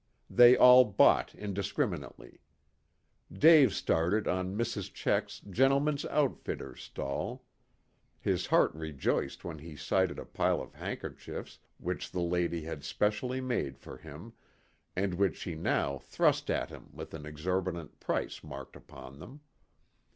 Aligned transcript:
They 0.31 0.57
all 0.57 0.83
bought 0.83 1.35
indiscriminately. 1.35 2.41
Dave 3.31 3.71
started 3.71 4.27
on 4.27 4.57
Mrs. 4.57 4.91
Checks' 4.91 5.41
"gentlemen's 5.41 6.05
outfitters" 6.05 6.81
stall. 6.81 7.43
His 8.19 8.47
heart 8.47 8.73
rejoiced 8.73 9.43
when 9.45 9.59
he 9.59 9.75
sighted 9.75 10.17
a 10.17 10.25
pile 10.25 10.59
of 10.59 10.73
handkerchiefs 10.73 11.59
which 11.77 12.09
the 12.11 12.19
lady 12.23 12.63
had 12.63 12.83
specially 12.83 13.41
made 13.41 13.77
for 13.77 13.95
him, 13.99 14.33
and 14.95 15.13
which 15.13 15.37
she 15.37 15.53
now 15.53 15.99
thrust 15.99 16.49
at 16.49 16.71
him 16.71 16.89
with 16.93 17.13
an 17.13 17.27
exorbitant 17.27 17.99
price 17.99 18.43
marked 18.43 18.75
upon 18.75 19.19
them. 19.19 19.41